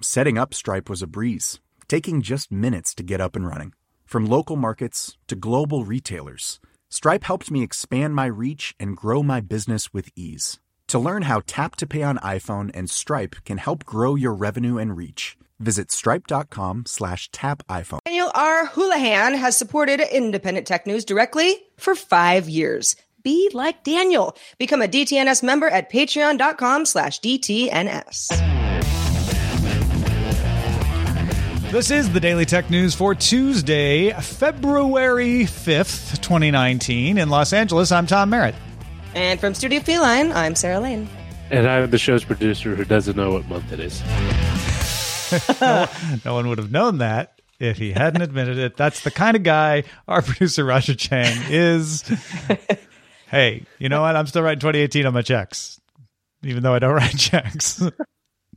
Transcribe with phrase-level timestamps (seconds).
[0.00, 3.72] Setting up Stripe was a breeze, taking just minutes to get up and running.
[4.04, 9.40] From local markets to global retailers, Stripe helped me expand my reach and grow my
[9.40, 10.60] business with ease.
[10.88, 14.78] To learn how Tap to Pay on iPhone and Stripe can help grow your revenue
[14.78, 18.00] and reach, visit stripe.com slash tap iPhone.
[18.04, 18.66] Daniel R.
[18.66, 22.96] Houlihan has supported independent tech news directly for five years.
[23.22, 24.36] Be like Daniel.
[24.58, 28.63] Become a DTNS member at patreon.com slash DTNS.
[31.74, 37.18] This is the Daily Tech News for Tuesday, February 5th, 2019.
[37.18, 38.54] In Los Angeles, I'm Tom Merritt.
[39.12, 41.08] And from Studio Feline, I'm Sarah Lane.
[41.50, 44.00] And I'm the show's producer who doesn't know what month it is.
[45.60, 45.88] no,
[46.24, 48.76] no one would have known that if he hadn't admitted it.
[48.76, 52.02] That's the kind of guy our producer, Roger Chang, is.
[53.26, 54.14] hey, you know what?
[54.14, 55.80] I'm still writing 2018 on my checks,
[56.44, 57.82] even though I don't write checks.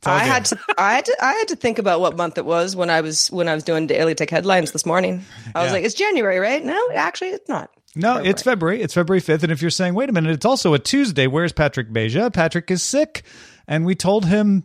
[0.06, 2.74] I had to, I had to, I had to think about what month it was
[2.76, 5.24] when I was when I was doing Daily Tech headlines this morning.
[5.54, 5.72] I was Yeah.
[5.72, 6.64] like, it's January, right?
[6.64, 7.70] No, actually, it's not.
[7.96, 8.80] No, it's February.
[8.82, 9.42] It's February 5th.
[9.42, 12.32] And if you're saying, wait a minute, it's also a Tuesday, where's Patrick Beja?
[12.32, 13.22] Patrick is sick.
[13.66, 14.64] And we told him,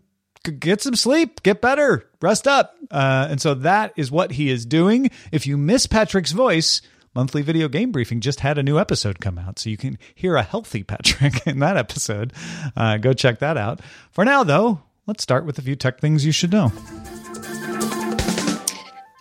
[0.60, 2.76] get some sleep, get better, rest up.
[2.92, 5.10] Uh, and so that is what he is doing.
[5.32, 6.82] If you miss Patrick's voice,
[7.16, 9.58] Monthly Video Game Briefing just had a new episode come out.
[9.58, 12.34] So you can hear a healthy Patrick in that episode.
[12.76, 13.80] Uh, go check that out.
[14.12, 16.72] For now, though, let's start with a few tech things you should know.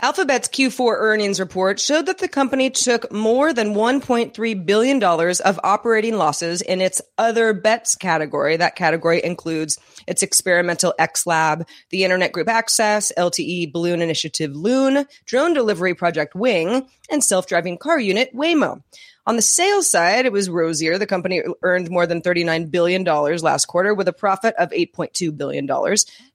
[0.05, 6.17] Alphabet's Q4 earnings report showed that the company took more than $1.3 billion of operating
[6.17, 8.57] losses in its other bets category.
[8.57, 9.79] That category includes
[10.09, 16.35] its experimental X Lab, the Internet Group Access, LTE Balloon Initiative Loon, drone delivery project
[16.35, 18.83] Wing, and self-driving car unit Waymo.
[19.25, 20.99] On the sales side, it was rosier.
[20.99, 25.69] The company earned more than $39 billion last quarter with a profit of $8.2 billion.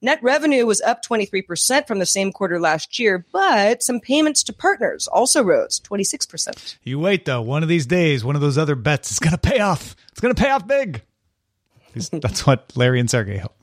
[0.01, 4.53] Net revenue was up 23% from the same quarter last year, but some payments to
[4.53, 6.77] partners also rose 26%.
[6.83, 7.41] You wait, though.
[7.41, 9.95] One of these days, one of those other bets is going to pay off.
[10.11, 11.01] It's going to pay off big.
[12.11, 13.55] That's what Larry and Sergey hope.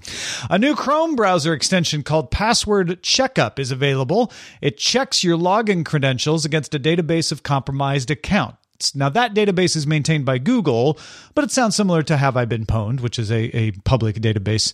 [0.50, 4.30] A new Chrome browser extension called Password Checkup is available.
[4.60, 8.58] It checks your login credentials against a database of compromised accounts.
[8.94, 10.98] Now, that database is maintained by Google,
[11.34, 14.72] but it sounds similar to Have I Been Pwned, which is a, a public database.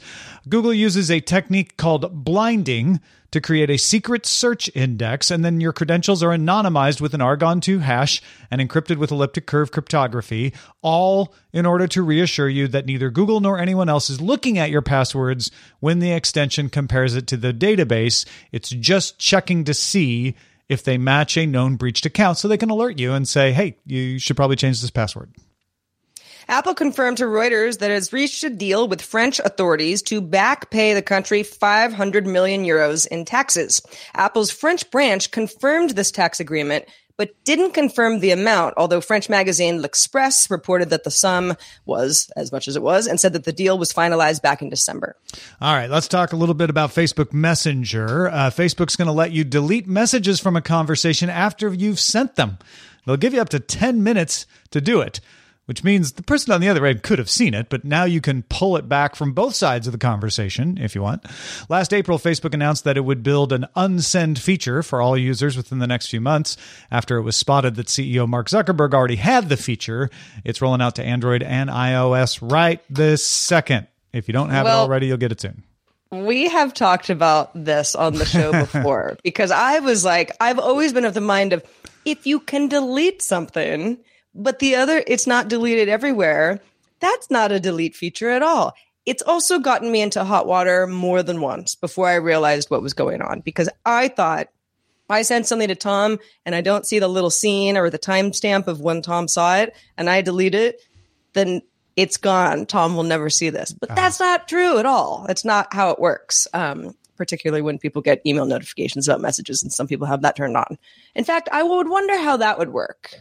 [0.49, 3.01] Google uses a technique called blinding
[3.31, 7.61] to create a secret search index, and then your credentials are anonymized with an Argon
[7.61, 12.87] 2 hash and encrypted with elliptic curve cryptography, all in order to reassure you that
[12.87, 17.27] neither Google nor anyone else is looking at your passwords when the extension compares it
[17.29, 18.27] to the database.
[18.51, 20.35] It's just checking to see
[20.71, 23.77] if they match a known breached account so they can alert you and say, hey,
[23.85, 25.35] you should probably change this password.
[26.49, 30.71] Apple confirmed to Reuters that it has reached a deal with French authorities to back
[30.71, 33.83] pay the country 500 million euros in taxes.
[34.15, 36.87] Apple's French branch confirmed this tax agreement,
[37.21, 41.55] but didn't confirm the amount, although French magazine L'Express reported that the sum
[41.85, 44.71] was as much as it was and said that the deal was finalized back in
[44.71, 45.15] December.
[45.61, 48.29] All right, let's talk a little bit about Facebook Messenger.
[48.29, 52.57] Uh, Facebook's going to let you delete messages from a conversation after you've sent them.
[53.05, 55.21] They'll give you up to 10 minutes to do it,
[55.71, 58.21] which means the person on the other end could have seen it, but now you
[58.21, 61.25] can pull it back from both sides of the conversation if you want.
[61.69, 65.79] Last April, Facebook announced that it would build an unsend feature for all users within
[65.79, 66.57] the next few months.
[66.91, 70.11] After it was spotted that CEO Mark Zuckerberg already had the feature,
[70.43, 73.87] it's rolling out to Android and iOS right this second.
[74.13, 75.63] If you don't have it already, you'll get it soon.
[76.11, 80.93] We have talked about this on the show before because I was like, I've always
[80.93, 81.65] been of the mind of
[82.05, 83.99] if you can delete something,
[84.35, 86.61] but the other, it's not deleted everywhere,
[87.01, 88.75] that's not a delete feature at all.
[89.07, 92.93] it's also gotten me into hot water more than once before I realized what was
[92.93, 94.49] going on because I thought
[95.09, 98.67] I send something to Tom and I don't see the little scene or the timestamp
[98.67, 100.81] of when Tom saw it and I delete it,
[101.33, 101.63] then
[101.97, 102.67] it's gone.
[102.67, 103.73] Tom will never see this.
[103.73, 105.25] But that's not true at all.
[105.27, 106.47] That's not how it works.
[106.53, 110.57] Um, particularly when people get email notifications about messages and some people have that turned
[110.57, 110.79] on.
[111.15, 113.15] In fact, I would wonder how that would work.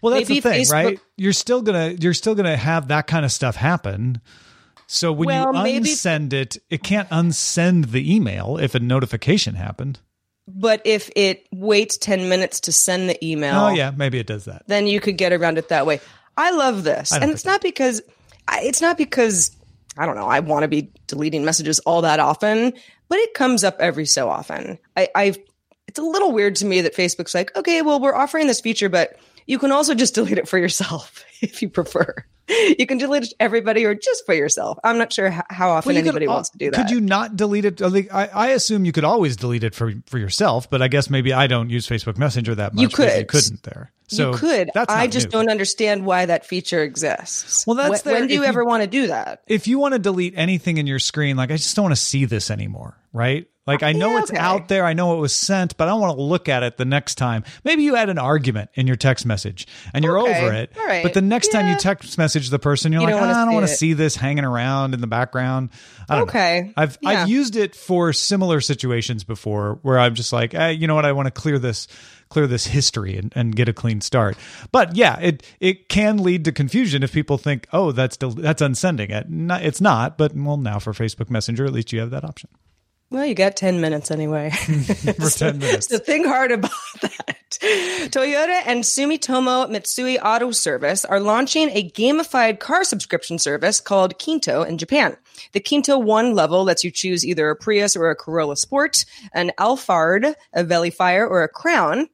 [0.00, 1.00] Well, that's Maybe the thing, Facebook- right?
[1.16, 4.20] You're still gonna you're still gonna have that kind of stuff happen.
[4.86, 9.54] So when Well, you maybe- unsend it, it can't unsend the email if a notification
[9.54, 10.00] happened.
[10.46, 14.44] But if it waits 10 minutes to send the email, Oh yeah, maybe it does
[14.46, 14.64] that.
[14.66, 16.00] then you could get around it that way.
[16.36, 17.12] I love this.
[17.12, 18.02] I and it's not because
[18.60, 19.56] it's not because
[19.96, 22.72] I don't know, I want to be deleting messages all that often,
[23.08, 24.78] but it comes up every so often.
[24.96, 25.38] I I've
[25.86, 28.88] it's a little weird to me that Facebook's like, "Okay, well, we're offering this feature,
[28.88, 29.16] but
[29.46, 32.24] you can also just delete it for yourself if you prefer.
[32.48, 34.76] You can delete it everybody or just for yourself.
[34.84, 36.76] I'm not sure how often Well, you could anybody wants to do that.
[36.76, 37.80] Could you not delete it?
[37.80, 41.32] I, I assume you could always delete it for for yourself, but I guess maybe
[41.32, 42.82] I don't use Facebook Messenger that much.
[42.82, 43.28] You maybe You could.
[43.28, 43.92] couldn't there.
[44.08, 44.70] So you could.
[44.74, 45.30] That's I just new.
[45.30, 47.66] don't understand why that feature exists.
[47.66, 49.42] Well, that's when, when do you you- ever want to do that?
[49.46, 52.02] if you want to delete anything in your screen, like I just don't want to
[52.02, 53.46] see this anymore, right?
[53.66, 54.40] Like I know Yeah, it's okay.
[54.40, 56.78] out there, I know it was sent, but I don't want to look at it
[56.78, 57.44] the next time.
[57.62, 60.44] Maybe you had an argument in your text message and you're Okay.
[60.44, 60.72] over it.
[60.76, 61.02] Right.
[61.04, 63.44] But the next time you text message the person, you're You like, don't "Ah, I
[63.44, 65.70] don't want to see this hanging around in the background.
[66.08, 66.30] I don't know.
[66.30, 66.72] Okay.
[66.76, 67.08] I've Yeah.
[67.10, 71.04] I've used it for similar situations before where I'm just like, hey, you know what,
[71.04, 71.86] I want to clear this
[72.30, 74.36] clear this history and, and get a clean start.
[74.72, 78.60] But yeah, it it can lead to confusion if people think, oh, that's del- that's
[78.62, 79.28] unsending it.
[79.30, 82.48] No, it's not, but well, now for Facebook Messenger, at least you have that option
[83.12, 84.48] Well, you got 10 minutes anyway.
[84.50, 85.88] for ten minutes.
[85.88, 86.70] so think hard about
[87.02, 87.58] that.
[88.10, 94.62] Toyota and Sumitomo Mitsui Auto Service are launching a gamified car subscription service called Kinto
[94.62, 95.18] in Japan.
[95.52, 99.04] The Kinto One level lets you choose either a Prius or a Corolla Sport,
[99.34, 102.08] an Alphard, a Vellfire, or a Crown.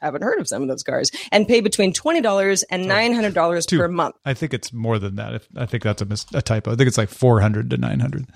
[0.00, 2.86] I haven't heard of some of those cars, and pay between twenty dollars and oh,
[2.86, 4.16] nine hundred dollars per month.
[4.24, 5.42] I think it's more than that.
[5.54, 6.72] I think that's a, mis- a typo.
[6.72, 8.26] I think it's like four hundred to nine hundred.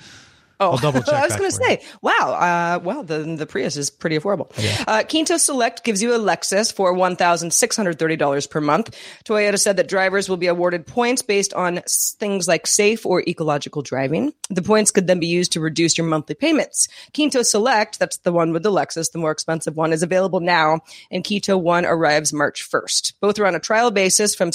[0.65, 3.77] Oh, I'll double check I was going to say, wow, uh, well, the the Prius
[3.77, 4.51] is pretty affordable.
[4.87, 8.61] Uh, Kinto Select gives you a Lexus for one thousand six hundred thirty dollars per
[8.61, 8.97] month.
[9.25, 13.83] Toyota said that drivers will be awarded points based on things like safe or ecological
[13.83, 14.33] driving.
[14.51, 16.89] The points could then be used to reduce your monthly payments.
[17.13, 20.81] Kinto Select, that's the one with the Lexus, the more expensive one, is available now,
[21.11, 23.15] and Kinto One arrives March first.
[23.21, 24.51] Both are on a trial basis from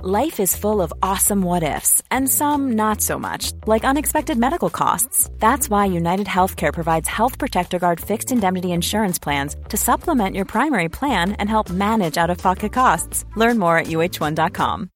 [0.00, 4.70] Life is full of awesome what ifs, and some not so much, like unexpected medical
[4.70, 5.28] costs.
[5.40, 10.44] That's why United Healthcare provides Health Protector Guard fixed indemnity insurance plans to supplement your
[10.44, 13.24] primary plan and help manage out of pocket costs.
[13.34, 14.88] Learn more at uh1.com.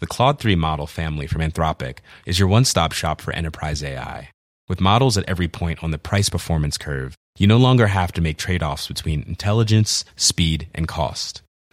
[0.00, 4.28] The Claude 3 model family from Anthropic is your one stop shop for enterprise AI.
[4.68, 8.20] With models at every point on the price performance curve, you no longer have to
[8.20, 11.40] make trade offs between intelligence, speed, and cost.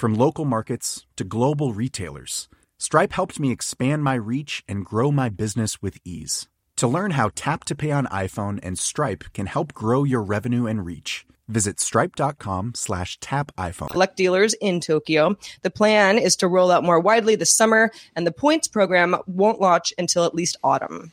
[0.00, 5.28] From local markets to global retailers, Stripe helped me expand my reach and grow my
[5.28, 6.48] business with ease.
[6.76, 10.64] To learn how Tap to Pay on iPhone and Stripe can help grow your revenue
[10.64, 13.92] and reach, visit stripe.com slash tap iPhone.
[13.92, 15.36] select dealers in Tokyo.
[15.60, 19.60] The plan is to roll out more widely this summer, and the points program won't
[19.60, 21.12] launch until at least autumn.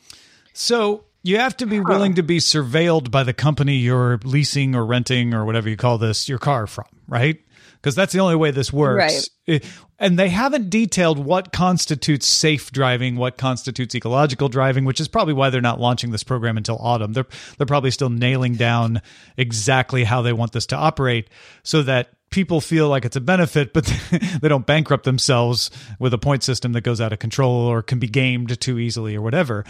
[0.54, 4.86] So you have to be willing to be surveilled by the company you're leasing or
[4.86, 7.38] renting or whatever you call this your car from, right?
[7.80, 9.30] Because that's the only way this works.
[9.46, 9.64] Right.
[10.00, 15.34] And they haven't detailed what constitutes safe driving, what constitutes ecological driving, which is probably
[15.34, 17.12] why they're not launching this program until autumn.
[17.12, 19.00] They're they're probably still nailing down
[19.36, 21.30] exactly how they want this to operate
[21.62, 23.84] so that people feel like it's a benefit, but
[24.40, 27.98] they don't bankrupt themselves with a point system that goes out of control or can
[27.98, 29.64] be gamed too easily or whatever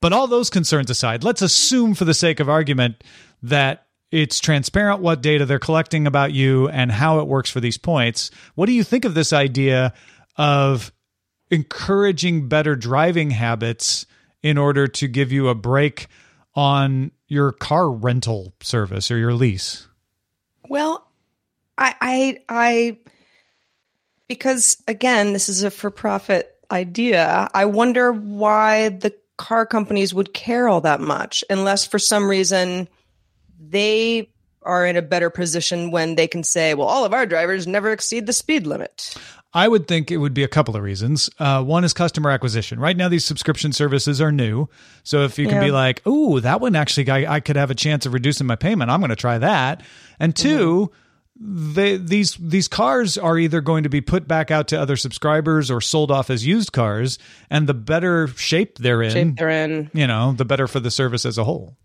[0.00, 3.04] But all those concerns aside, let's assume for the sake of argument
[3.42, 7.78] that it's transparent what data they're collecting about you and how it works for these
[7.78, 8.30] points.
[8.54, 9.94] What do you think of this idea
[10.36, 10.92] of
[11.50, 14.06] encouraging better driving habits
[14.42, 16.08] in order to give you a break
[16.54, 19.88] on your car rental service or your lease?
[20.68, 21.08] Well,
[21.78, 22.98] I, I, I,
[24.28, 27.48] because again, this is a for profit idea.
[27.54, 32.88] I wonder why the car companies would care all that much unless for some reason
[33.70, 34.28] they
[34.62, 37.90] are in a better position when they can say, well, all of our drivers never
[37.92, 39.14] exceed the speed limit.
[39.54, 41.28] I would think it would be a couple of reasons.
[41.38, 42.80] Uh, one is customer acquisition.
[42.80, 44.68] Right now, these subscription services are new.
[45.02, 45.64] So if you can Yeah.
[45.64, 48.56] be like, oh, that one actually, I, I could have a chance of reducing my
[48.56, 49.82] payment, I'm going to try that.
[50.18, 50.90] And 2
[51.44, 55.70] they, these these cars are either going to be put back out to other subscribers
[55.72, 57.18] or sold off as used cars.
[57.50, 59.90] And the better shape they're in, Shape they're in.
[59.92, 61.76] you know, the better for the service as a whole.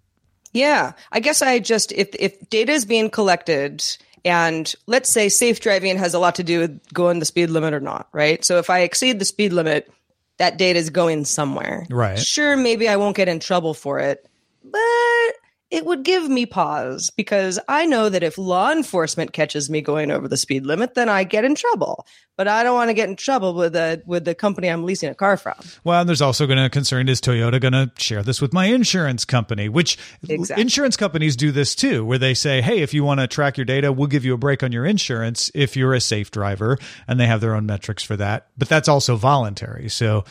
[0.54, 3.84] Yeah, I guess I just if if data is being collected
[4.26, 7.74] and let's say safe driving has a lot to do with going the speed limit
[7.74, 8.44] or not, right?
[8.44, 9.92] So if I exceed the speed limit,
[10.38, 11.86] that data is going somewhere.
[11.90, 12.20] Right.
[12.20, 14.26] Sure, maybe I won't get in trouble for it,
[14.64, 15.34] but
[15.70, 20.12] it would give me pause because I know that if law enforcement catches me going
[20.12, 22.06] over the speed limit, then I get in trouble.
[22.38, 25.10] But I don't want to get in trouble with the with the company I'm leasing
[25.10, 25.56] a car from.
[25.84, 28.68] Well, and there's also going to concern is Toyota going to share this with my
[28.68, 29.98] insurance company, which
[30.30, 30.62] Exactly.
[30.62, 33.66] insurance companies do this too, where they say, hey, if you want to track your
[33.66, 37.20] data, we'll give you a break on your insurance if you're a safe driver, and
[37.20, 38.48] they have their own metrics for that.
[38.58, 40.24] But that's also voluntary, so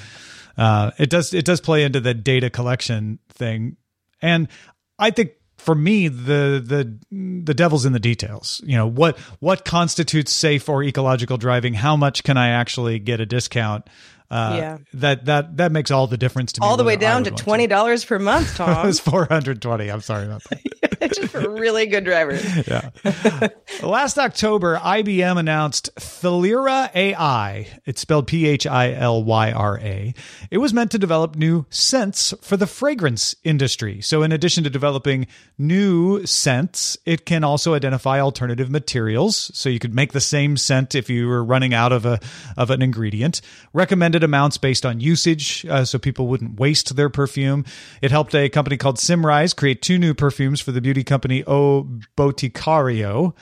[0.57, 3.77] uh, it does it does play into the data collection thing,
[4.23, 4.49] and
[4.99, 5.33] I think.
[5.59, 6.97] For me, the the
[7.43, 8.61] the devil's in the details.
[8.65, 11.75] You know what what constitutes safe or ecological driving?
[11.75, 13.89] How much can I actually get a discount?
[14.31, 14.79] Uh, Yeah.
[14.95, 16.67] that that that makes all the difference to me.
[16.67, 18.87] All the way down to twenty dollars per month, It Tom.
[18.87, 19.91] was four hundred twenty.
[19.91, 20.61] I'm sorry about that.
[21.15, 22.45] just for really good drivers.
[22.67, 22.91] Yeah.
[23.83, 27.69] Last October, IBM announced Philyra AI.
[27.85, 30.15] It's spelled P H I L Y R A.
[30.51, 34.01] It was meant to develop new scents for the fragrance industry.
[34.01, 35.27] So, in addition to developing
[35.59, 39.51] new scents, it can also identify alternative materials.
[39.55, 42.21] So, you could make the same scent if you were running out of a
[42.57, 43.41] of an ingredient.
[43.73, 47.65] Recommended amounts based on usage, uh, so people wouldn't waste their perfume.
[48.03, 51.89] It helped a company called Symrise create two new perfumes for the beauty company O
[52.17, 53.35] Boticario.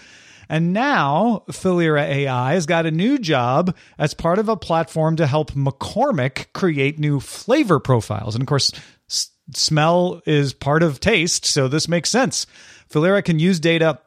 [0.49, 5.27] And now Philyra AI has got a new job as part of a platform to
[5.27, 8.35] help McCormick create new flavor profiles.
[8.35, 8.71] And of course,
[9.09, 12.47] s- smell is part of taste, so this makes sense.
[12.91, 14.01] Philyra can use data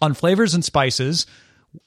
[0.00, 1.26] on flavors and spices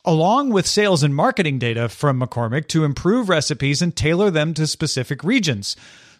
[0.03, 4.67] along with sales and marketing data from McCormick to improve recipes and tailor them to
[4.67, 5.75] specific regions.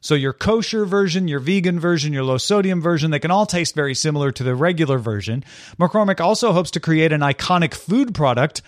[0.05, 3.74] So your kosher version, your vegan version, your low sodium version, they can all taste
[3.74, 5.43] very similar to the regular version.
[5.79, 8.62] McCormick also hopes to create an iconic food product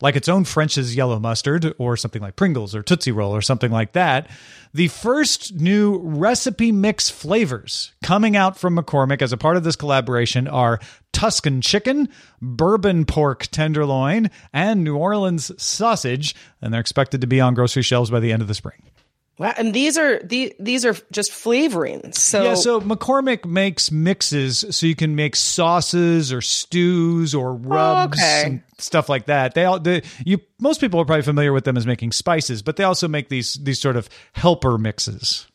[0.00, 3.72] like its own French's yellow mustard or something like Pringles or Tootsie Roll or something
[3.72, 4.30] like that.
[4.72, 9.74] The first new recipe mix flavors coming out from McCormick as a part of this
[9.74, 10.78] collaboration are
[11.12, 12.08] Tuscan chicken,
[12.40, 18.12] bourbon pork tenderloin, and New Orleans sausage, and they're expected to be on grocery shelves
[18.12, 18.93] by the end of the spring.
[19.36, 22.14] Wow, and these are the these are just flavorings.
[22.14, 28.18] So, yeah, so McCormick makes mixes so you can make sauces or stews or rubs
[28.18, 28.42] okay.
[28.46, 29.54] and stuff like that.
[29.54, 32.76] They all they, you most people are probably familiar with them as making spices, but
[32.76, 35.48] they also make these these sort of helper mixes.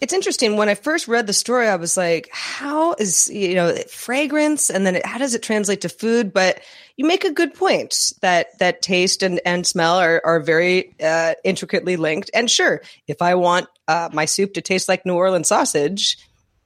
[0.00, 0.56] It's interesting.
[0.56, 4.86] When I first read the story, I was like, "How is you know fragrance, and
[4.86, 6.60] then it, how does it translate to food?" But
[6.96, 11.34] you make a good point that that taste and, and smell are are very uh,
[11.44, 12.30] intricately linked.
[12.34, 16.18] And sure, if I want uh, my soup to taste like New Orleans sausage,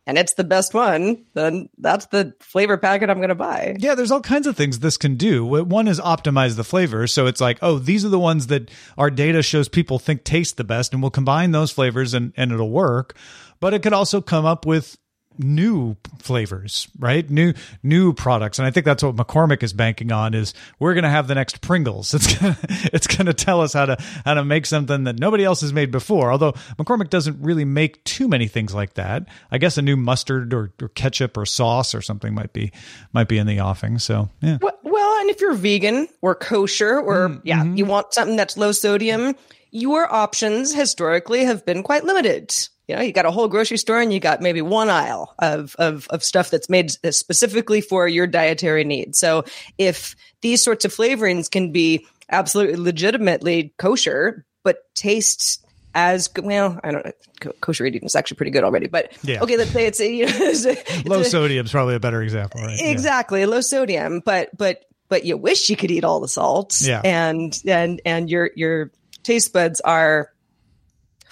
[0.07, 3.77] and it's the best one, then that's the flavor packet I'm going to buy.
[3.79, 5.45] Yeah, there's all kinds of things this can do.
[5.45, 7.07] One is optimize the flavor.
[7.07, 10.57] So it's like, oh, these are the ones that our data shows people think taste
[10.57, 13.17] the best, and we'll combine those flavors and, and it'll work.
[13.61, 14.97] But it could also come up with
[15.39, 17.29] new flavors, right?
[17.29, 18.59] New new products.
[18.59, 21.35] And I think that's what McCormick is banking on is we're going to have the
[21.35, 22.15] next Pringles.
[22.21, 22.59] It's gonna,
[22.93, 25.73] it's going to tell us how to how to make something that nobody else has
[25.73, 26.31] made before.
[26.31, 29.27] Although McCormick doesn't really make too many things like that.
[29.51, 32.73] I guess a new mustard or, or ketchup or sauce or something might be
[33.13, 33.99] might be in the offing.
[33.99, 34.59] So, yeah.
[34.61, 37.77] Well, well, and if you're vegan or kosher or mm-hmm, yeah, mm-hmm.
[37.77, 39.35] you want something that's low sodium,
[39.71, 42.53] your options historically have been quite limited.
[42.91, 45.77] You know, you got a whole grocery store and you got maybe one aisle of
[45.79, 49.19] of of stuff that's made uh, specifically for your dietary needs.
[49.19, 49.45] So,
[49.79, 56.45] if these sorts of flavorings can be absolutely legitimately kosher but taste as good.
[56.45, 57.53] Well, I don't know.
[57.61, 59.41] Kosher eating is actually pretty good already, but Yeah.
[59.43, 62.01] okay, let's say it's a, you know, it's a, it's Low sodium is probably a
[62.01, 62.79] better example, right?
[62.79, 62.91] Yeah.
[62.91, 67.01] exactly low sodium, but but but you wish you could eat all the salts, Yeah.
[67.05, 68.91] and and and your your
[69.23, 70.31] taste buds are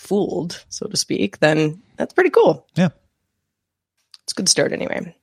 [0.09, 1.39] fooled, so to speak.
[1.39, 2.67] Then that's pretty cool.
[2.75, 2.89] Yeah.
[4.25, 5.15] It's a good start anyway.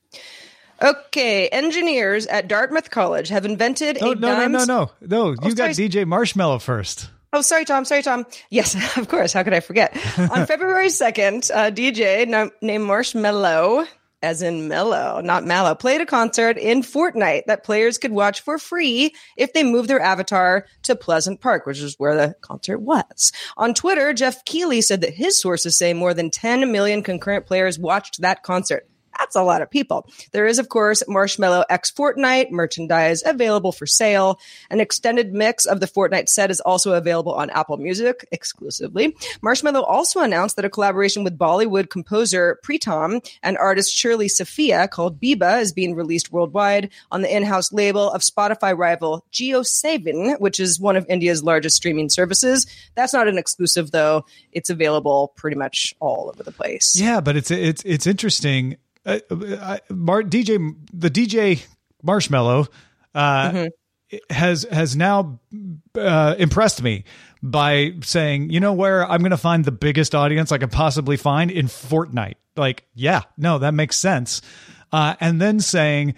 [0.82, 5.34] Okay, engineers at Dartmouth College have invented Oh, a no, no, dime no, no, no.
[5.40, 5.70] Oh, you got.
[5.70, 7.08] DJ Marshmello first.
[7.32, 7.84] Oh, sorry, Tom.
[7.84, 8.26] Sorry, Tom.
[8.50, 9.32] Yes, of course.
[9.32, 9.96] How could I forget?
[10.18, 13.86] On February 2nd, a uh, DJ no- named Marshmello,
[14.26, 18.58] as in mellow, not mallow, played a concert in Fortnite that players could watch for
[18.58, 23.30] free if they moved their avatar to Pleasant Park, which is where the concert was.
[23.56, 27.78] On Twitter, Geoff Keighley said that his sources say more than 10 million concurrent players
[27.78, 28.88] watched that concert.
[29.18, 30.08] That's a lot of people.
[30.32, 34.40] There is, of course, Marshmello X Fortnite merchandise available for sale.
[34.70, 39.12] An extended mix of the Fortnite set is also available on Apple Music exclusively.
[39.42, 45.20] Marshmello also announced that a collaboration with Bollywood composer Pritam and artist Shirley Setia called
[45.20, 50.80] Biba is being released worldwide on the in-house label of Spotify rival JioSaavn, which is
[50.80, 52.66] one of India's largest streaming services.
[52.94, 54.24] That's not an exclusive though.
[54.52, 56.98] It's available pretty much all over the place.
[56.98, 58.76] Yeah, but it's it's it's interesting.
[59.06, 61.64] Uh, uh, Mar- DJ the DJ
[62.04, 62.68] Marshmello
[63.14, 63.68] uh,
[64.30, 65.40] has has now
[65.96, 67.04] uh, impressed me
[67.42, 71.16] by saying, you know, where I'm going to find the biggest audience I could possibly
[71.16, 72.34] find in Fortnite.
[72.56, 74.42] Like, yeah, no, that makes sense.
[74.92, 76.14] Uh, and then saying,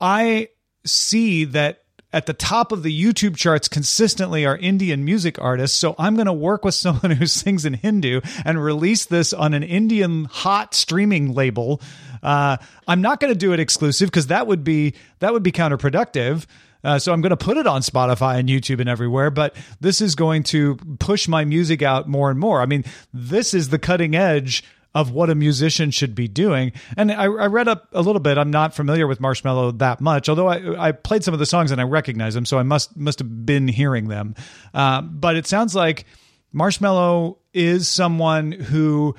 [0.00, 0.48] I
[0.86, 1.83] see that
[2.14, 5.76] at the top of the YouTube charts consistently are Indian music artists.
[5.76, 9.52] So I'm going to work with someone who sings in Hindu and release this on
[9.52, 11.82] an Indian hot streaming label.
[12.22, 12.56] Uh,
[12.86, 16.46] I'm not going to do it exclusive because that would be that would be counterproductive.
[16.84, 20.00] Uh, so I'm going to put it on Spotify and YouTube and everywhere, but this
[20.00, 22.60] is going to push my music out more and more.
[22.60, 24.62] I mean, this is the cutting edge
[24.94, 26.72] of what a musician should be doing.
[26.96, 28.38] And I, I read up a little bit.
[28.38, 31.70] I'm not familiar with Marshmello that much, although I, I played some of the songs
[31.70, 34.34] and I recognize them, so I must must have been hearing them.
[34.72, 36.04] Uh, but it sounds like
[36.54, 39.16] Marshmello is someone who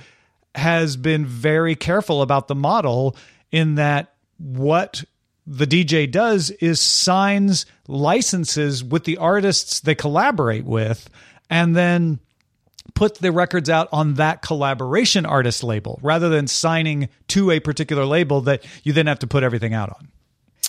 [0.55, 3.17] has been very careful about the model
[3.51, 5.03] in that what
[5.45, 11.09] the DJ does is signs licenses with the artists they collaborate with
[11.49, 12.19] and then
[12.95, 18.05] put the records out on that collaboration artist label rather than signing to a particular
[18.05, 20.07] label that you then have to put everything out on.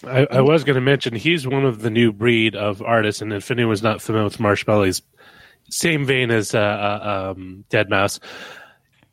[0.04, 3.32] I, I was going to mention he's one of the new breed of artists, and
[3.32, 5.00] if anyone's not familiar with Marshmello, he's
[5.70, 8.20] same vein as uh, uh, um, Deadmau5.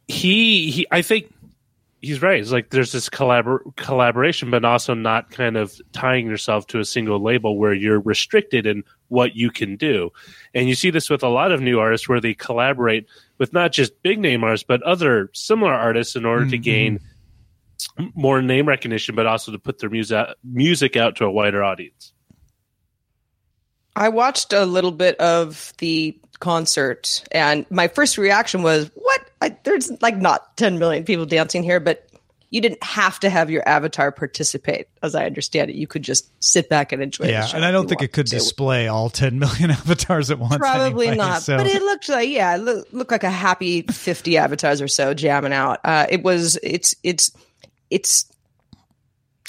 [0.09, 1.33] He, he, I think
[2.03, 2.39] he's right.
[2.39, 6.85] It's like there's this collabor- collaboration, but also not kind of tying yourself to a
[6.85, 10.11] single label where you're restricted in what you can do.
[10.53, 13.71] And you see this with a lot of new artists where they collaborate with not
[13.71, 16.61] just big name artists, but other similar artists in order to mm-hmm.
[16.61, 16.99] gain
[18.13, 22.11] more name recognition, but also to put their music music out to a wider audience.
[23.95, 29.22] I watched a little bit of the concert, and my first reaction was, "What?
[29.43, 32.07] I, there's like not 10 million people dancing here, but
[32.49, 35.75] you didn't have to have your avatar participate, as I understand it.
[35.75, 37.25] You could just sit back and enjoy.
[37.25, 38.35] Yeah, and I don't think it could to.
[38.35, 40.57] display all 10 million avatars at once.
[40.57, 43.81] Probably anyway, not, so- but it looked like yeah, it loo- looked like a happy
[43.81, 45.79] 50 avatars or so jamming out.
[45.83, 47.31] Uh, it was it's it's
[47.89, 48.31] it's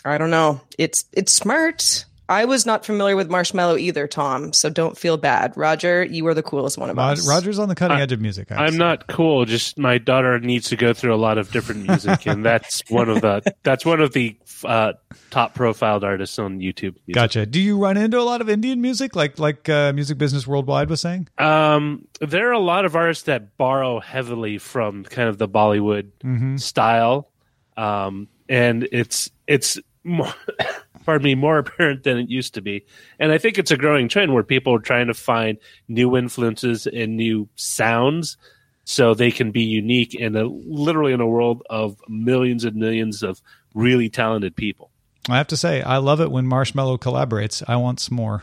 [0.05, 0.61] I don't know.
[0.79, 2.07] It's it's smart.
[2.29, 4.53] I was not familiar with Marshmello either, Tom.
[4.53, 6.05] So don't feel bad, Roger.
[6.05, 7.29] You were the coolest one of Rod- us.
[7.29, 8.51] Roger's on the cutting edge of music.
[8.51, 9.45] I have to I'm not cool.
[9.45, 13.09] Just my daughter needs to go through a lot of different music, and that's one
[13.11, 14.95] of the that's one of the uh,
[15.31, 16.97] top profiled artists on YouTube.
[17.07, 17.15] Music.
[17.15, 17.47] Gotcha.
[17.47, 20.89] Do you run into a lot of Indian music, like like uh, Music Business Worldwide
[20.89, 21.29] was saying?
[21.39, 26.11] Um, there are a lot of artists that borrow heavily from kind of the Bollywood
[26.59, 27.31] style,
[27.77, 30.33] um, and it's it's more,
[31.05, 32.85] pardon me, more apparent than it used to be.
[33.19, 36.87] And I think it's a growing trend where people are trying to find new influences
[36.87, 38.37] and new sounds,
[38.85, 43.23] so they can be unique in a literally in a world of millions and millions
[43.23, 43.41] of
[43.75, 44.91] really talented people.
[45.29, 47.63] I have to say, I love it when Marshmello collaborates.
[47.67, 48.43] I want some more.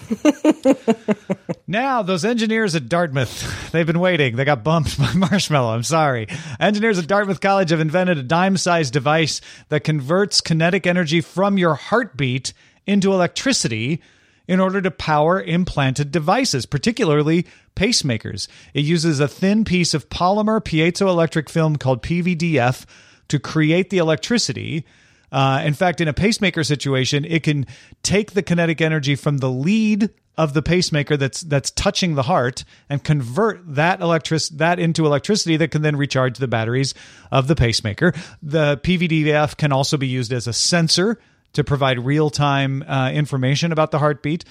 [1.66, 4.36] now, those engineers at Dartmouth, they've been waiting.
[4.36, 5.74] They got bumped by Marshmello.
[5.74, 6.28] I'm sorry.
[6.60, 11.58] Engineers at Dartmouth College have invented a dime sized device that converts kinetic energy from
[11.58, 12.52] your heartbeat
[12.86, 14.02] into electricity
[14.48, 18.48] in order to power implanted devices, particularly pacemakers.
[18.74, 22.84] It uses a thin piece of polymer piezoelectric film called PVDF
[23.28, 24.84] to create the electricity.
[25.32, 27.66] Uh, in fact, in a pacemaker situation, it can
[28.02, 32.64] take the kinetic energy from the lead of the pacemaker that's that's touching the heart
[32.88, 36.94] and convert that electric that into electricity that can then recharge the batteries
[37.30, 38.12] of the pacemaker.
[38.42, 41.18] The PVDF can also be used as a sensor
[41.52, 44.44] to provide real time uh, information about the heartbeat.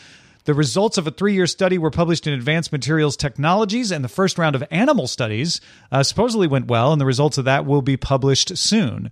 [0.46, 4.10] The results of a three year study were published in Advanced Materials Technologies, and the
[4.10, 7.84] first round of animal studies uh, supposedly went well, and the results of that will
[7.84, 9.12] be published soon.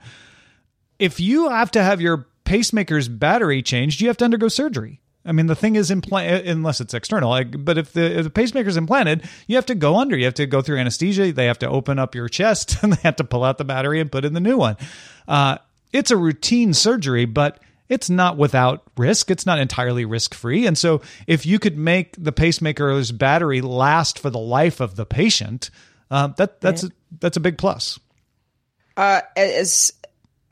[1.00, 5.02] If you have to have your pacemaker's battery changed, you have to undergo surgery.
[5.26, 7.30] I mean, the thing is implanted unless it's external.
[7.30, 10.18] Like, but if the if the pacemaker's implanted, you have to go under.
[10.18, 11.32] You have to go through anesthesia.
[11.32, 14.00] They have to open up your chest and they have to pull out the battery
[14.00, 14.78] and put in the new one.
[15.28, 15.58] Uh,
[15.92, 17.60] it's a routine surgery, but
[17.90, 19.30] it's not without risk.
[19.30, 20.66] It's not entirely risk free.
[20.68, 25.06] And so, if you could make the pacemaker's battery last for the life of the
[25.06, 25.70] patient,
[26.10, 28.00] uh, that that's a, that's a big plus.
[28.96, 29.94] Uh, as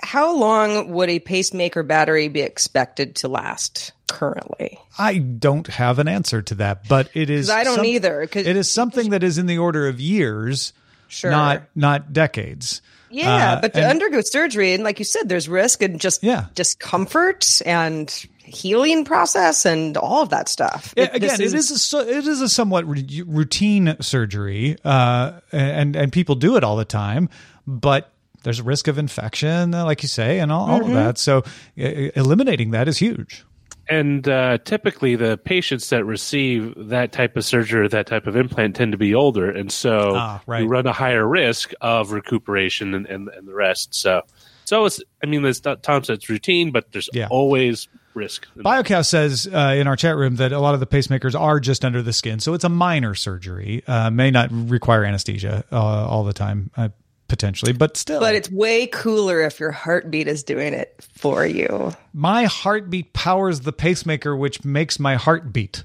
[0.02, 4.80] how long would a pacemaker battery be expected to last currently?
[4.98, 7.50] I don't have an answer to that, but it is.
[7.50, 10.74] I don't some- either, it is something that is in the order of years,
[11.08, 11.32] Sure.
[11.32, 12.82] not not decades.
[13.10, 16.22] Yeah, Uh, but to and- undergo surgery, and like you said, there's risk and just
[16.24, 16.46] Yeah.
[16.56, 20.94] discomfort and healing process and all of that stuff.
[20.98, 26.12] It- again, this it is a, it is a somewhat routine surgery, uh, and and
[26.12, 27.30] people do it all the time,
[27.66, 28.12] but
[28.48, 30.88] there's a risk of infection, uh, like you say, and all, all Mm-hmm.
[30.88, 31.18] of that.
[31.18, 31.44] So
[31.76, 33.44] eliminating that is huge.
[33.90, 38.36] And uh, typically, the patients that receive that type of surgery or that type of
[38.38, 40.62] implant tend to be older, and so Ah, right.
[40.62, 43.94] you run a higher risk of recuperation and, and, and the rest.
[43.96, 44.22] So,
[44.66, 47.28] so it's I mean, as Tom said, it's routine, but there's Yeah.
[47.30, 48.48] always risk.
[48.58, 51.86] Biocow says uh, in our chat room that a lot of the pacemakers are just
[51.86, 53.84] under the skin, so it's a minor surgery.
[53.88, 56.90] Uh, may not require anesthesia uh, all the time, uh,
[57.28, 58.20] potentially, but still.
[58.20, 61.94] But it's way cooler if your heartbeat is doing it for you.
[62.13, 65.84] my heartbeat powers the pacemaker, which makes my heart beat.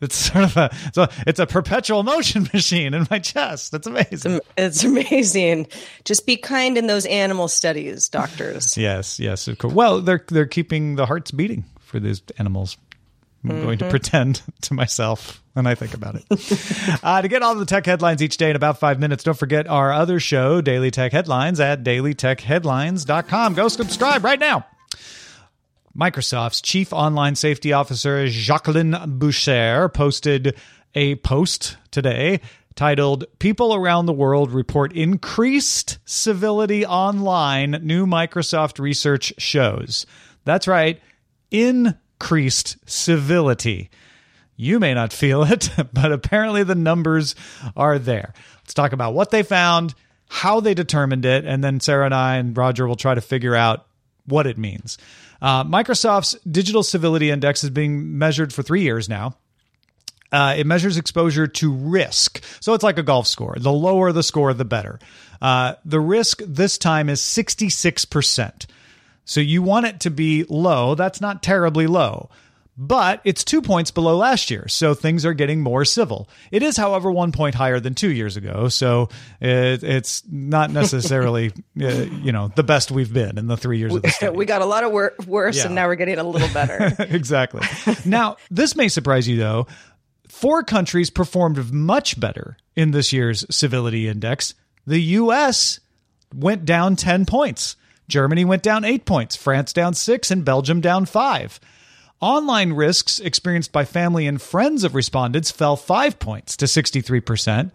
[0.00, 3.74] It's sort of a it's a, it's a perpetual motion machine in my chest.
[3.74, 4.40] It's amazing.
[4.56, 5.66] It's amazing.
[6.04, 8.76] Just be kind in those animal studies, doctors.
[8.76, 9.74] Yes, yes, of course.
[9.74, 12.76] Well, they're they're keeping the hearts beating for these animals.
[13.44, 16.24] I'm going to pretend to myself when I think about it.
[17.02, 19.66] uh, to get all the tech headlines each day in about five minutes, don't forget
[19.68, 23.54] our other show, Daily Tech Headlines, at dailytechheadlines.com.
[23.54, 24.66] Go subscribe right now.
[25.96, 30.56] Microsoft's chief online safety officer, Jacqueline Beauchere, posted
[30.94, 32.40] a post today
[32.76, 40.06] titled People Around the World Report Increased Civility Online, New Microsoft Research Shows.
[40.44, 41.00] That's right,
[42.20, 43.90] increased civility.
[44.56, 47.34] You may not feel it, but apparently the numbers
[47.76, 48.34] are there.
[48.58, 49.94] Let's talk about what they found,
[50.28, 53.54] how they determined it, and then Sarah and I and Roger will try to figure
[53.54, 53.86] out
[54.26, 54.98] what it means.
[55.40, 59.36] Uh, Microsoft's Digital Civility Index is being measured for three years now.
[60.30, 62.42] Uh, it measures exposure to risk.
[62.60, 63.56] So it's like a golf score.
[63.58, 64.98] The lower the score, the better.
[65.40, 68.66] Uh, the risk this time is 66%.
[69.28, 70.94] So you want it to be low.
[70.94, 72.30] That's not terribly low,
[72.78, 74.68] but it's two points below last year.
[74.68, 76.30] So things are getting more civil.
[76.50, 78.68] It is, however, one point higher than two years ago.
[78.68, 81.48] So it, it's not necessarily,
[81.80, 81.86] uh,
[82.22, 84.34] you know, the best we've been in the three years of the study.
[84.34, 85.66] we got a lot of wor- worse, Yeah.
[85.66, 86.96] and now we're getting a little better.
[87.14, 87.60] exactly.
[88.06, 89.66] Now, this may surprise you though.
[90.28, 94.54] Four countries performed much better in this year's civility index.
[94.86, 95.80] The US
[96.34, 97.76] went down 10 points.
[98.08, 101.60] Germany went down 8 points, France down 6 and Belgium down 5.
[102.20, 107.70] Online risks experienced by family and friends of respondents fell 5 points to 63%.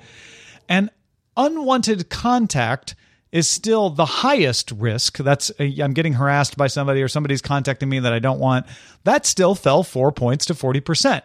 [0.67, 0.89] And
[1.37, 2.95] unwanted contact
[3.31, 5.17] is still the highest risk.
[5.17, 8.65] That's uh, I'm getting harassed by somebody or somebody's contacting me that I don't want.
[9.05, 11.21] That still fell four points to 40%.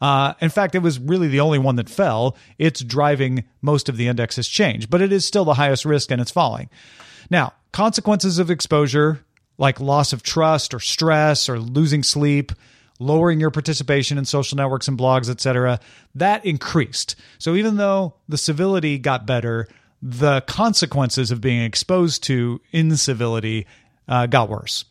[0.00, 2.36] Uh, in fact, it was really the only one that fell.
[2.58, 6.20] It's driving most of the index's change, but it is still the highest risk and
[6.20, 6.68] it's falling.
[7.30, 9.24] Now, consequences of exposure
[9.58, 12.52] like loss of trust or stress or losing sleep,
[12.98, 15.78] lowering your participation in social networks and blogs, etc.,
[16.14, 17.16] that increased.
[17.38, 19.68] So even though the civility got better,
[20.02, 23.66] the consequences of being exposed to incivility
[24.08, 24.84] uh, got worse.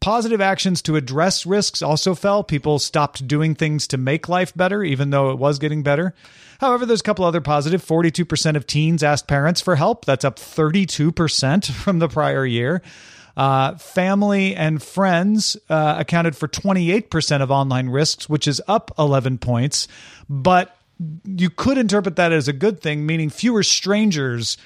[0.00, 2.44] Positive actions to address risks also fell.
[2.44, 6.14] People stopped doing things to make life better, even though it was getting better.
[6.60, 7.84] However, there's a couple other positive.
[7.84, 10.04] 42% of teens asked parents for help.
[10.04, 12.82] That's up 32% from the prior year.
[13.36, 19.38] Uh, family and friends uh, accounted for 28% of online risks, which is up 11
[19.38, 19.86] points.
[20.28, 20.76] But
[21.24, 24.56] you could interpret that as a good thing, meaning fewer strangers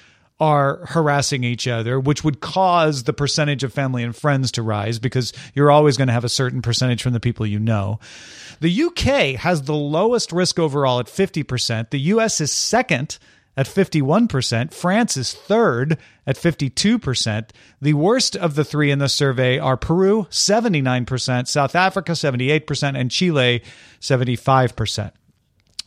[0.43, 4.99] are harassing each other, which would cause the percentage of family and friends to rise
[4.99, 8.01] because you're always going to have a certain percentage from the people you know.
[8.61, 11.91] The UK has the lowest risk overall at 50%.
[11.91, 13.19] The US is second
[13.57, 14.75] at 51%.
[14.75, 17.51] France is third at 52%.
[17.81, 23.13] The worst of the three in the survey are Peru, 79%, South Africa, 78%, and
[23.13, 23.63] Chile,
[24.01, 25.13] 75%.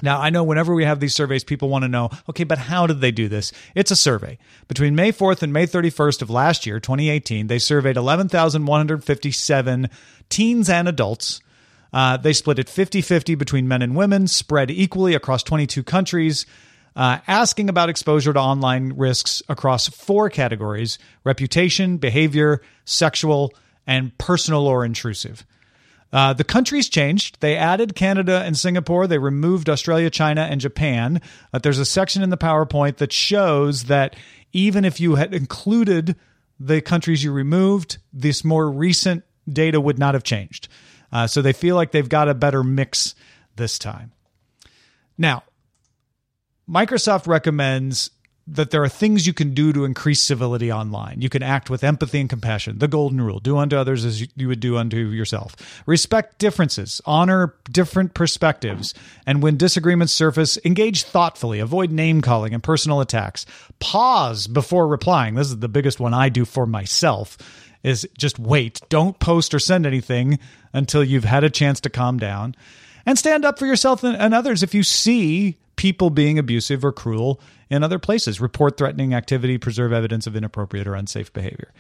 [0.02, 2.86] Now, I know whenever we have these surveys, people want to know, okay, but how
[2.88, 3.52] did they do this?
[3.76, 4.38] It's a survey.
[4.68, 9.90] Between May 4th and May 31st of last year, 2018, they surveyed 11,157
[10.30, 11.42] teens and adults.
[11.94, 16.46] Uh, they split it 50 50 between men and women, spread equally across 22 countries,
[16.96, 23.54] uh, asking about exposure to online risks across four categories reputation, behavior, sexual,
[23.88, 25.46] and personal or intrusive.
[26.14, 27.40] Uh, the countries changed.
[27.42, 29.08] They added Canada and Singapore.
[29.08, 31.22] They removed Australia, China, and Japan.
[31.54, 34.16] Uh, there's a section in the PowerPoint that shows that
[34.54, 36.16] even if you had included
[36.60, 40.70] the countries you removed, this more recent data would not have changed.
[41.12, 43.16] Uh, so they feel like they've got a better mix
[43.56, 44.12] this time.
[45.18, 45.44] Now,
[46.70, 48.10] Microsoft recommends
[48.48, 51.20] that there are things you can do to increase civility online.
[51.20, 52.78] You can act with empathy and compassion.
[52.78, 55.56] The golden rule do unto others as you would do unto yourself.
[55.88, 58.94] Respect differences, honor different perspectives,
[59.26, 61.60] and when disagreements surface, engage thoughtfully.
[61.60, 63.48] Avoid name calling and personal attacks.
[63.80, 65.34] Pause before replying.
[65.34, 67.38] This is the biggest one I do for myself.
[67.82, 68.82] Is just wait.
[68.90, 70.40] Don't post or send anything
[70.74, 72.56] until you've had a chance to calm down.
[73.06, 77.40] And stand up for yourself and others if you see people being abusive or cruel
[77.70, 78.42] in other places.
[78.42, 81.72] Report threatening activity, preserve evidence of inappropriate or unsafe behavior.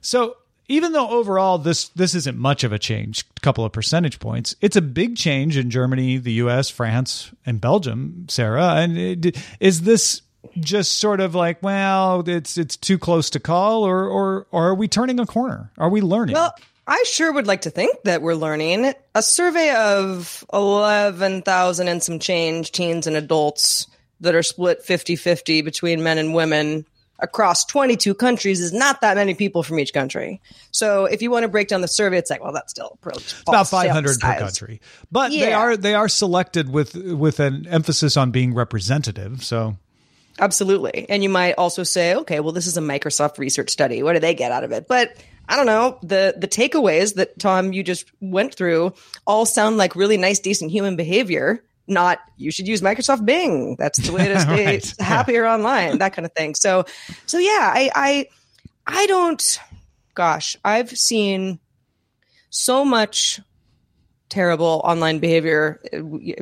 [0.00, 0.36] So,
[0.70, 4.54] even though overall this this isn't much of a change, a couple of percentage points,
[4.60, 8.26] it's a big change in Germany, the U.S., France, and Belgium.
[8.28, 10.22] Sarah, and it, is this
[10.60, 14.74] just sort of like, well, it's it's too close to call, or or or are
[14.74, 15.72] we turning a corner?
[15.78, 16.34] Are we learning?
[16.34, 16.54] Well,
[16.88, 18.94] I sure would like to think that we're learning.
[19.14, 23.86] A survey of 11,000 and some change teens and adults
[24.20, 26.86] that are split 50 50 between men and women
[27.18, 30.40] across 22 countries is not that many people from each country.
[30.70, 33.42] So if you want to break down the survey, it's like, well, that's still it's
[33.42, 34.80] about 500 per country.
[35.12, 35.44] But yeah.
[35.44, 39.44] they are they are selected with with an emphasis on being representative.
[39.44, 39.76] So
[40.38, 44.02] absolutely, and you might also say, okay, well, this is a Microsoft research study.
[44.02, 44.86] What do they get out of it?
[44.88, 45.16] But
[45.48, 48.92] I don't know the the takeaways that Tom you just went through
[49.26, 53.74] all sound like really nice, decent human behavior not you should use Microsoft Bing.
[53.76, 54.94] That's the way to stay right.
[55.00, 55.54] happier yeah.
[55.54, 56.54] online, that kind of thing.
[56.54, 56.84] So
[57.26, 58.28] so yeah, I I
[58.86, 59.60] I don't
[60.14, 61.58] gosh, I've seen
[62.50, 63.40] so much
[64.28, 65.80] terrible online behavior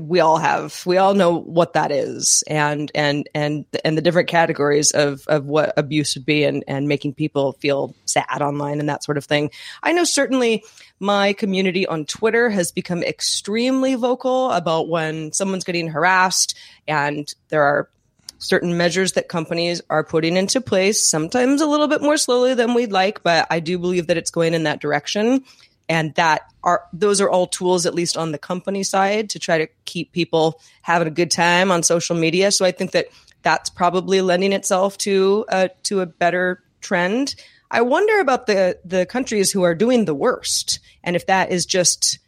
[0.00, 0.82] we all have.
[0.86, 5.46] We all know what that is and and and and the different categories of of
[5.46, 9.24] what abuse would be and and making people feel sad online and that sort of
[9.24, 9.50] thing.
[9.82, 10.64] I know certainly
[10.98, 16.56] my community on twitter has become extremely vocal about when someone's getting harassed
[16.88, 17.90] and there are
[18.38, 22.74] certain measures that companies are putting into place sometimes a little bit more slowly than
[22.74, 25.44] we'd like but i do believe that it's going in that direction
[25.88, 29.58] and that are those are all tools at least on the company side to try
[29.58, 32.50] to keep people having a good time on social media.
[32.50, 33.06] So i think that
[33.42, 37.34] that's probably lending itself to a to a better trend.
[37.70, 41.66] I wonder about the the countries who are doing the worst and if that is
[41.66, 42.18] just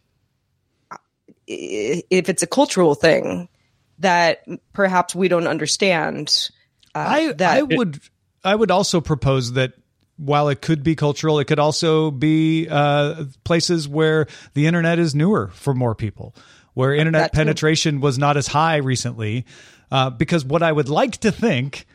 [1.47, 3.49] if it's a cultural thing
[3.99, 6.49] that perhaps we don't understand
[6.95, 7.99] uh, I, that I would
[8.43, 9.73] I would also propose that
[10.19, 15.15] while it could be cultural, it could also be uh, places where the internet is
[15.15, 16.35] newer for more people,
[16.73, 19.45] where internet penetration was not as high recently.
[19.91, 21.87] Uh, because what I would like to think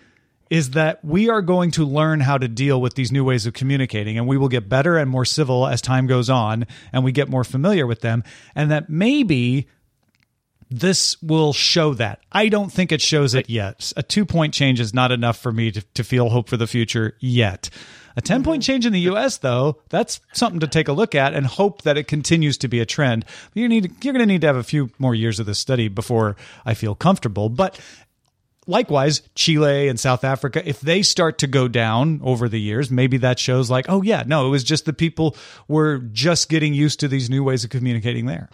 [0.50, 3.54] is that we are going to learn how to deal with these new ways of
[3.54, 7.12] communicating and we will get better and more civil as time goes on and we
[7.12, 8.22] get more familiar with them.
[8.54, 9.68] And that maybe
[10.70, 12.20] this will show that.
[12.32, 13.92] I don't think it shows it yet.
[13.96, 16.66] A two point change is not enough for me to, to feel hope for the
[16.66, 17.70] future yet.
[18.16, 18.72] A 10 point mm-hmm.
[18.72, 21.98] change in the US, though, that's something to take a look at and hope that
[21.98, 23.24] it continues to be a trend.
[23.55, 25.88] You need, you're going to need to have a few more years of this study
[25.88, 27.48] before I feel comfortable.
[27.48, 27.81] But
[28.66, 33.16] likewise, Chile and South Africa, if they start to go down over the years, maybe
[33.18, 37.00] that shows like, oh, yeah, no, it was just the people were just getting used
[37.00, 38.48] to these new ways of communicating there.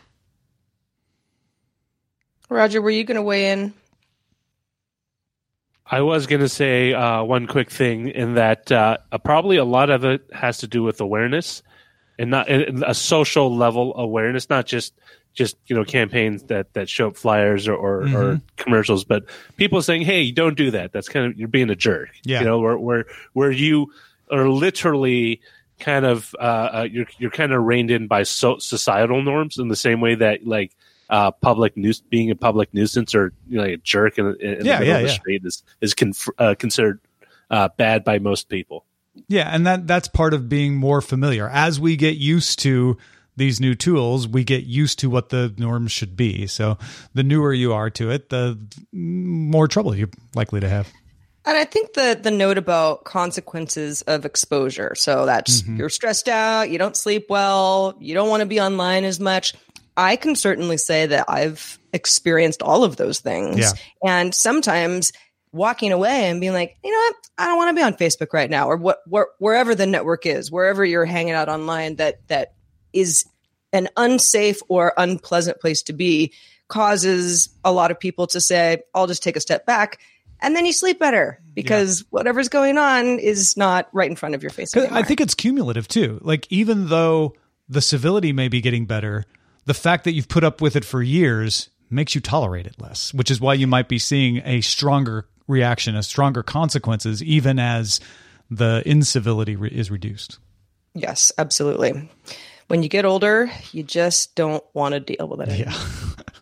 [2.49, 3.75] Roger, were you going to weigh in?
[5.91, 9.91] I was going to say uh, one quick thing in that uh, probably a lot
[9.91, 11.63] of it has to do with awareness
[12.17, 14.95] and not and a social level awareness, not just
[15.35, 18.17] just you know campaigns that that show up flyers or or, Mm-hmm.
[18.17, 19.25] or commercials, but
[19.57, 20.93] people saying, "Hey, don't do that.
[20.93, 22.41] That's kind of you're being a jerk." Yeah.
[22.41, 23.93] you know, where where where you
[24.31, 25.41] are literally
[25.81, 29.69] kind of uh, uh, you're you're kind of reined in by so, societal norms in
[29.69, 30.77] the same way that like
[31.11, 34.33] uh, public news being a public nuisance or you know, like a jerk in, in
[34.35, 35.15] the middle yeah, of the yeah.
[35.15, 37.01] street is is conf- uh, considered
[37.51, 38.87] uh, bad by most people.
[39.29, 41.49] Yeah, and that that's part of being more familiar.
[41.49, 42.97] As we get used to
[43.37, 46.47] these new tools, we get used to what the norms should be.
[46.47, 46.79] So
[47.15, 48.59] the newer you are to it, the
[48.93, 50.93] more trouble you're likely to have.
[51.45, 54.95] And I think the the note about consequences of exposure.
[54.95, 59.05] So that's you're stressed out, you don't sleep well, you don't want to be online
[59.05, 59.55] as much.
[59.97, 63.59] I can certainly say that I've experienced all of those things.
[63.59, 63.73] Yeah.
[64.05, 65.13] And sometimes
[65.53, 68.33] walking away and being like, you know what, I don't want to be on Facebook
[68.33, 72.27] right now, or what, where, wherever the network is, wherever you're hanging out online, that
[72.29, 72.55] that
[72.93, 73.25] is
[73.73, 76.33] an unsafe or unpleasant place to be,
[76.69, 79.99] causes a lot of people to say, "I'll just take a step back."
[80.41, 84.43] And then you sleep better because whatever's going on is not right in front of
[84.43, 84.75] your face.
[84.75, 84.97] Anymore.
[84.97, 86.19] I think it's cumulative too.
[86.23, 87.35] Like even though
[87.69, 89.25] the civility may be getting better,
[89.67, 93.13] the fact that you've put up with it for years makes you tolerate it less,
[93.13, 98.01] which is why you might be seeing a stronger reaction, a stronger consequences, even as
[98.51, 100.39] the incivility re- is reduced.
[100.95, 102.09] Yes, absolutely.
[102.69, 105.59] When you get older, you just don't want to deal with it.
[105.59, 105.75] Yeah.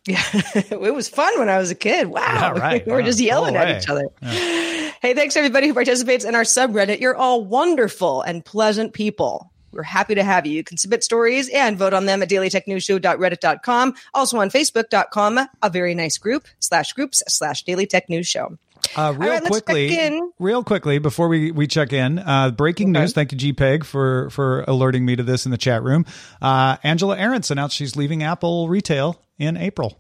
[0.07, 0.23] Yeah,
[0.55, 2.07] it was fun when I was a kid.
[2.07, 2.87] Wow, Yeah, right.
[2.87, 4.09] we were just yelling at each other.
[4.23, 7.01] Hey, thanks everybody who participates in our subreddit.
[7.01, 9.53] You're all wonderful and pleasant people.
[9.73, 10.53] We're happy to have you.
[10.55, 13.95] You can submit stories and vote on them at dailytechnewsshow.reddit.com.
[14.15, 18.59] Also on facebook.com, a very nice group slash groups slash daily tech news show.
[18.97, 23.13] Uh, real right, quickly, real quickly before we, we check in, uh, breaking news.
[23.13, 26.07] Thank you, GPEG, for for alerting me to this in the chat room.
[26.41, 29.99] Uh, Angela Ahrendts announced she's leaving Apple retail in April.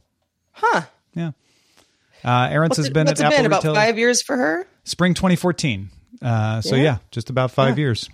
[0.52, 0.82] Huh.
[1.14, 1.32] Yeah,
[2.24, 4.66] uh, Ahrendts has been at Apple been about retail five years for her?
[4.84, 5.90] spring 2014.
[6.22, 6.82] Uh, so yeah.
[6.82, 6.98] Yeah.
[7.10, 8.08] just about five years.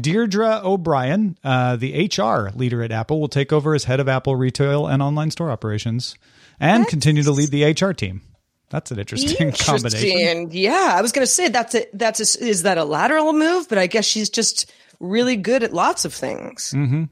[0.00, 4.36] Deirdre O'Brien, uh, the HR leader at Apple, will take over as head of Apple
[4.36, 6.16] retail and online store operations,
[6.58, 8.22] and continue to lead the HR team.
[8.70, 10.08] That's an interesting, combination.
[10.08, 10.50] Interesting.
[10.52, 13.68] Yeah, I was going to say that's a that's a, is that a lateral move,
[13.68, 16.72] but I guess she's just really good at lots of things.
[16.74, 17.04] Mm-hmm.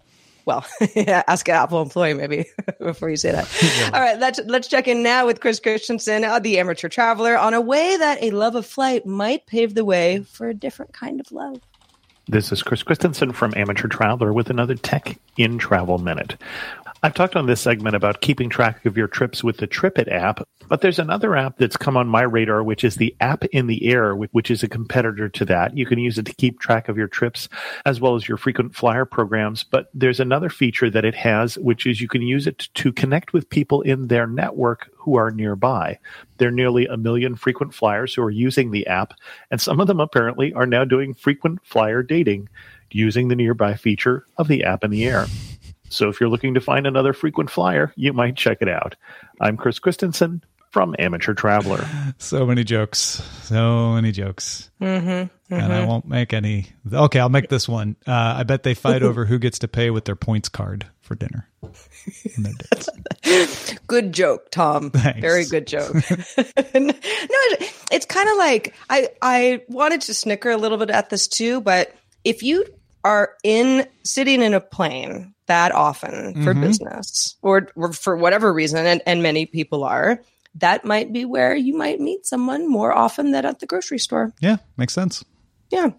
[0.45, 2.47] Well, yeah, ask an Apple employee maybe
[2.79, 3.91] before you say that.
[3.93, 7.55] All right, let's let's check in now with Chris Christensen, uh, the amateur traveler, on
[7.55, 11.21] a way that a love of flight might pave the way for a different kind
[11.21, 11.61] of love.
[12.31, 16.37] This is Chris Christensen from Amateur Traveler with another Tech in Travel Minute.
[17.01, 20.49] I've talked on this segment about keeping track of your trips with the TripIt app,
[20.69, 23.87] but there's another app that's come on my radar, which is the App in the
[23.87, 25.77] Air, which is a competitor to that.
[25.77, 27.49] You can use it to keep track of your trips
[27.87, 29.63] as well as your frequent flyer programs.
[29.63, 33.33] But there's another feature that it has, which is you can use it to connect
[33.33, 36.01] with people in their network who are nearby.
[36.39, 39.15] There are nearly a million frequent flyers who are using the app,
[39.53, 42.49] and some of them apparently are now doing frequent flyer dating
[42.91, 45.27] using the nearby feature of the app in the air.
[45.91, 48.95] So if you're looking to find another frequent flyer, you might check it out.
[49.41, 51.89] I'm Chris Christensen from Amateur Traveler.
[52.19, 52.99] So many jokes.
[53.45, 54.71] So many jokes.
[54.83, 56.67] Mm-hmm, And I won't make any.
[56.93, 57.97] Okay, I'll make this one.
[58.07, 61.15] Uh, I bet they fight over who gets to pay with their points card for
[61.15, 61.49] dinner.
[61.61, 61.73] when
[62.39, 62.53] they're
[63.25, 63.75] dates.
[63.87, 64.91] Good joke, Tom.
[64.91, 65.21] Thanks.
[65.21, 65.95] Very good joke.
[66.75, 66.93] no,
[67.91, 71.61] it's kind of like I I wanted to snicker a little bit at this too,
[71.63, 72.65] but if you
[73.09, 76.61] are in sitting in a plane that often for mm-hmm.
[76.61, 80.21] business or, or for whatever reason, and, and many people are,
[80.57, 84.31] that might be where you might meet someone more often than at the grocery store.
[84.41, 85.25] yeah, makes sense.
[85.71, 85.85] Yeah.
[85.85, 85.91] All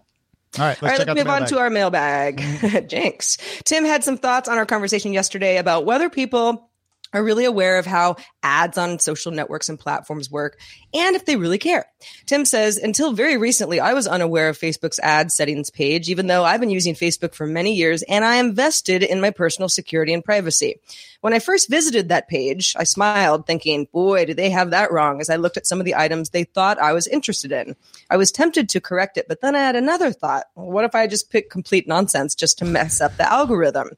[0.58, 2.38] right, let's All right, let's move on to our mailbag.
[2.38, 2.86] Mm-hmm.
[2.88, 3.38] Jinx.
[3.64, 6.70] Tim had some thoughts on our conversation yesterday about whether people
[7.12, 10.58] are really aware of how ads on social networks and platforms work
[10.92, 11.86] and if they really care.
[12.26, 16.44] Tim says, until very recently, I was unaware of Facebook's ad settings page, even though
[16.44, 20.12] I've been using Facebook for many years and I am vested in my personal security
[20.12, 20.80] and privacy.
[21.20, 25.20] When I first visited that page, I smiled, thinking, boy, do they have that wrong
[25.20, 27.76] as I looked at some of the items they thought I was interested in.
[28.08, 30.46] I was tempted to correct it, but then I had another thought.
[30.54, 33.90] What if I just pick complete nonsense just to mess up the algorithm?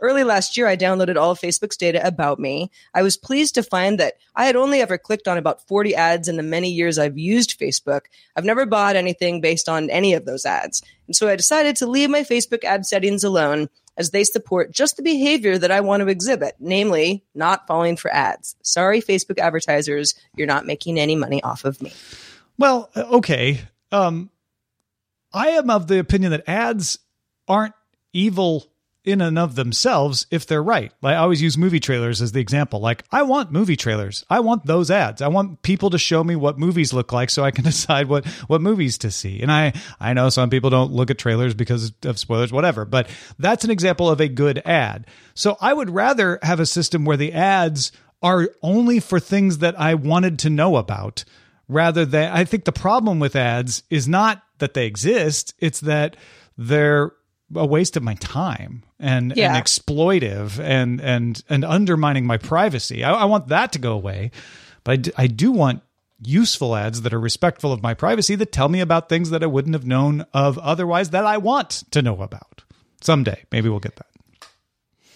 [0.00, 2.70] Early last year, I downloaded all of Facebook's data about me.
[2.94, 6.28] I was pleased to find that I had only ever clicked on about 40 ads
[6.28, 8.02] in the many years I've used Facebook.
[8.36, 10.82] I've never bought anything based on any of those ads.
[11.06, 14.96] And so I decided to leave my Facebook ad settings alone as they support just
[14.96, 18.56] the behavior that I want to exhibit, namely not falling for ads.
[18.62, 21.92] Sorry, Facebook advertisers, you're not making any money off of me.
[22.56, 23.60] Well, uh, okay.
[23.92, 24.30] Um,
[25.32, 26.98] I am of the opinion that ads
[27.48, 27.74] aren't
[28.12, 28.69] evil
[29.04, 30.92] in and of themselves if they're right.
[31.02, 32.80] I always use movie trailers as the example.
[32.80, 34.24] Like, I want movie trailers.
[34.28, 35.22] I want those ads.
[35.22, 38.26] I want people to show me what movies look like so I can decide what,
[38.46, 39.40] what movies to see.
[39.40, 43.08] And I, I know some people don't look at trailers because of spoilers, whatever, but
[43.38, 45.06] that's an example of a good ad.
[45.34, 47.92] So I would rather have a system where the ads
[48.22, 51.24] are only for things that I wanted to know about
[51.68, 56.16] rather than I think the problem with ads is not that they exist, it's that
[56.58, 57.12] they're
[57.54, 59.54] a waste of my time and, Yeah.
[59.54, 63.02] and exploitive and and and undermining my privacy.
[63.04, 64.30] I, I want that to go away,
[64.84, 65.82] but I d- I do want
[66.22, 69.46] useful ads that are respectful of my privacy that tell me about things that I
[69.46, 72.62] wouldn't have known of otherwise that I want to know about.
[73.00, 74.06] Someday, maybe we'll get that.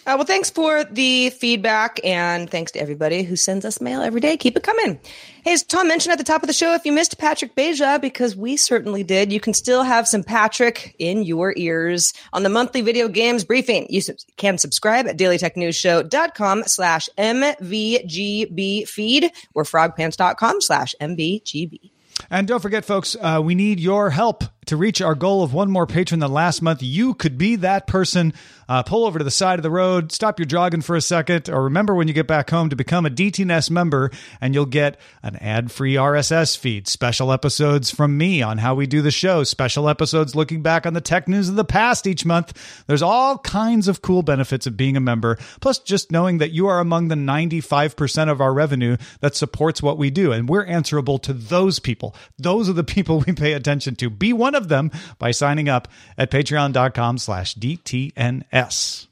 [0.07, 4.21] Uh, well, thanks for the feedback and thanks to everybody who sends us mail every
[4.21, 4.37] day.
[4.37, 5.01] Keep it coming.
[5.43, 8.01] Hey, as Tom mentioned at the top of the show, if you missed Patrick Beja,
[8.01, 12.49] because we certainly did, you can still have some Patrick in your ears on the
[12.51, 13.87] monthly video games briefing.
[13.89, 14.03] You
[14.37, 21.93] can subscribe at dailytechnewsshow.com slash MVGB feed or frogpants.com slash MVGB.
[22.31, 25.71] And don't forget, folks, uh, we need your help to reach our goal of one
[25.71, 26.83] more patron than last month.
[26.83, 28.33] You could be that person.
[28.69, 31.51] Uh, pull over to the side of the road, stop your jogging for a second,
[31.51, 34.11] or remember when you get back home to become a DTNS member,
[34.41, 38.87] and you'll get an ad free RSS feed, special episodes from me on how we
[38.87, 42.25] do the show, special episodes looking back on the tech news of the past each
[42.25, 42.85] month.
[42.87, 46.67] There's all kinds of cool benefits of being a member, plus just knowing that you
[46.67, 50.33] are among the 95% of our revenue that supports what we do.
[50.33, 52.15] And we're answerable to those people.
[52.39, 54.09] Those are the people we pay attention to.
[54.09, 59.07] Be one of them by signing up at patreon.com slash DTNS.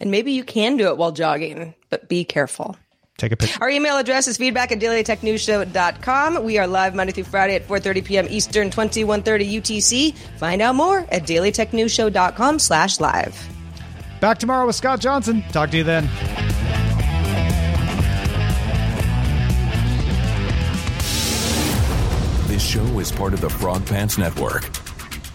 [0.00, 2.76] And maybe you can do it while jogging, but be careful.
[3.16, 3.58] Take a picture.
[3.60, 6.44] Our email address is feedback at dailytechnewsshow.com.
[6.44, 8.26] We are live Monday through Friday at 4.30 p.m.
[8.30, 10.16] Eastern, 2130 UTC.
[10.38, 13.48] Find out more at dailytechnewsshow.com slash live.
[14.20, 15.42] Back tomorrow with Scott Johnson.
[15.50, 16.08] Talk to you then.
[22.46, 24.87] This show is part of the Frog Pants Network.